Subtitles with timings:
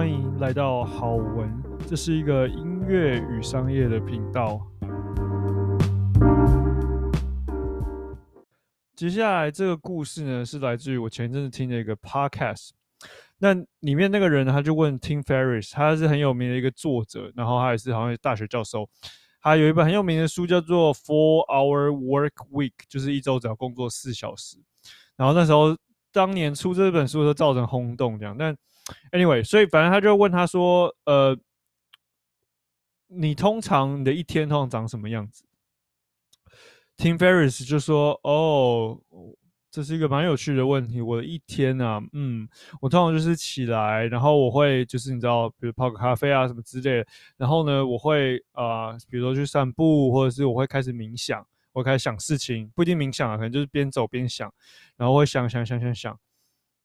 [0.00, 4.58] 欢迎来到好文，这是一个音乐与商业的频道。
[8.96, 12.70] 接下来这个故事呢，是来自于我前阵子听的一个 podcast。
[13.40, 18.88] 那里面那个人，他就问 Tim Ferriss，他是很有名的一个作者，然后他也是好像是大学教授。
[19.42, 24.56] 他有一本很有名的书叫做《Four Hour Work Week》，就是一周只要工作四小时。
[25.16, 25.76] 然后那时候
[26.10, 28.56] 当年出这本书的时候，造成轰动这样，但。
[29.12, 31.38] Anyway，所以反正他就问他说：“呃，
[33.08, 35.44] 你通常你的一天通常长什么样子
[36.96, 38.98] ？”Tim Ferris 就说：“哦，
[39.70, 41.00] 这是一个蛮有趣的问题。
[41.00, 42.48] 我的一天呢、啊，嗯，
[42.80, 47.06] 我通常就是起来，然后我会就是你知道，比如泡个咖啡啊什么之类的。
[47.36, 54.52] 然后呢，我会啊、比如说去散步，或者是我会开始冥想，我开始想事情，不一定冥想啊，可能就是边走边想，
[54.96, 56.18] 然后会想想想想想。”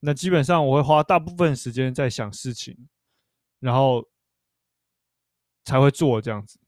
[0.00, 2.76] 那基本上我会花大部分时间在想事情，
[3.58, 4.04] 然后
[5.64, 6.58] 才会做这样子。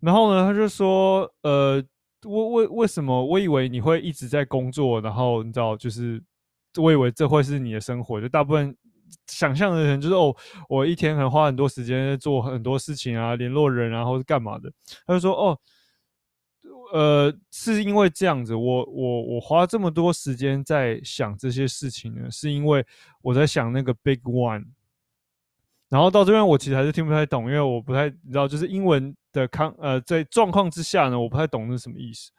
[0.00, 1.82] 然后呢，他就说：“呃，
[2.24, 3.24] 为为为什么？
[3.24, 6.22] 我以为你会一直在工作，然后你知道，就是
[6.76, 8.20] 我以为这会是你的生活。
[8.20, 8.76] 就大部分
[9.26, 10.34] 想象的人就是哦，
[10.68, 14.72] 我一天可能花很多时间在做很多事情啊，联络人啊，或是干嘛的。”
[15.06, 15.58] 他就说：“哦。”
[16.92, 22.84] 呃，是因为这样子，我我我花这么多时间在想这些事情呢，是因为
[23.22, 24.64] 我在想那个 big one。
[25.88, 32.30] 然后到这边，我其实还是听不太懂，因为我不太你知道，就是英文的康呃，在状况之下呢，我不太懂是什么意思。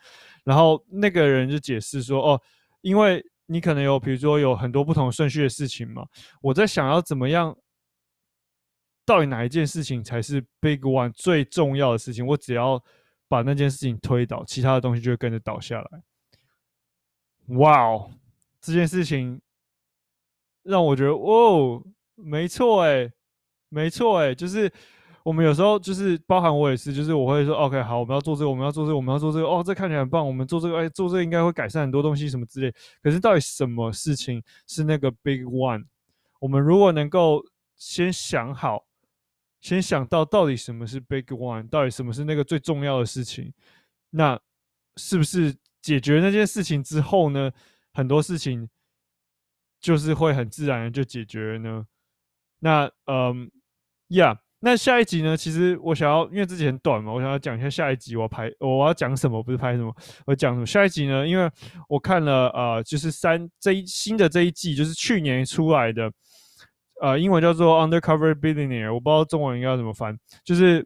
[0.44, 2.42] 然后那个人就解释说，哦，
[2.82, 6.06] 因为你可能有，比如说有很多不同顺序的事情嘛，
[6.42, 7.58] 我在想要怎么样，
[9.06, 12.84] 到底哪一件事情才是 big one 最重要的事情，我只要。
[13.30, 16.04] 把那件事情推倒，其他的东西就会跟着倒下来。
[17.56, 18.12] 哇哦，
[18.60, 19.40] 这件事情
[20.64, 21.82] 让我觉得，哦，
[22.16, 23.10] 没错哎，
[23.70, 24.72] 没错哎，就是
[25.24, 32.74] 我们有时候就是包含我也是，就是我会说，OK，好，我们要做这个，我们要做这个，我们要做这个，哦，这看起来很棒，我们做这个，哎，做这个应该会改善很多东西什么之类。
[33.02, 35.86] 可是到底什么事情是那个 big one？
[36.40, 37.44] 我们如果能够
[37.78, 38.89] 先想好。
[39.62, 43.54] 先想到到底什么是 big one，到底什么是那个最重要的事情，
[44.12, 44.40] 那
[44.96, 47.52] 是不是解决那件事情之后呢，
[47.94, 48.70] 很多事情
[49.82, 51.86] 就是会很自然的就解决了呢？
[52.60, 53.52] 那嗯
[54.10, 55.36] ，yeah，那下一集呢？
[55.36, 59.94] 其实我想要，因为自己很短嘛，我想要讲一下下一集我拍我要讲什么，不是拍什么，
[60.26, 60.66] 我讲什么。
[60.66, 61.28] 下一集呢？
[61.28, 61.50] 因为
[61.88, 66.12] 我看了呃，就是三这一新的这一季，就是去年出来的。
[67.02, 70.18] 呃，英文叫做 Undercover Billionaire，我不知道中文应该要怎么翻。
[70.44, 70.86] 就是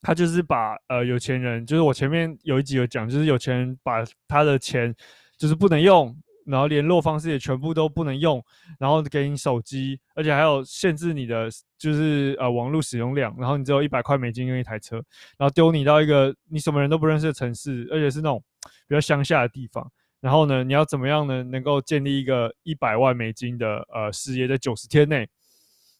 [0.00, 4.94] 他就是把呃有钱人，就是我前面有一集有讲，就是有钱人把他的钱
[5.38, 6.12] 就是不能用，
[6.44, 8.44] 然后联络方式也全部都不能用，
[8.80, 14.96] 然后给你手机，而且还有限制你的就是呃网络使用量，然后你只有一百块美金用一台车，
[15.38, 18.42] 然后丢你到一个你什么人都不认识的城市，而且是那种
[18.88, 19.88] 比较乡下的地方。
[20.22, 21.42] 然后呢，你要怎么样呢？
[21.42, 25.28] 能够建立一个一百万美金的呃事业在九十天内。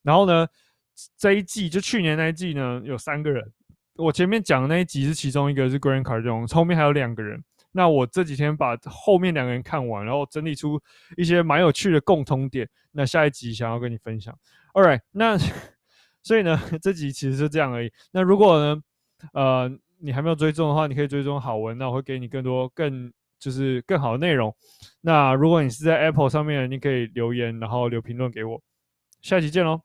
[0.03, 0.47] 然后呢，
[1.19, 3.53] 这一季就去年那一季呢，有三个人。
[3.97, 7.43] 我前面讲的那一集是其中一个是 Grant Cardone，后面还有两个人。
[7.73, 10.81] 那我这几天把后面两个人看完，然后整理出
[11.17, 12.69] 一些蛮有趣的共通点。
[12.93, 14.33] 那下一集想要跟你分享。
[14.73, 15.37] All right，那
[16.23, 17.93] 所以呢， 这集其实是这样而已。
[18.13, 18.83] 那如果呢，
[19.33, 23.13] 呃，你还没有追踪的话，你可以追踪好文，那我会给你更多更。
[23.43, 24.55] 就是更好的内容。
[25.01, 28.63] 那如果你是在 Apple 上面，你可以留言，然后留评论给我。
[29.21, 29.83] 下期见喽！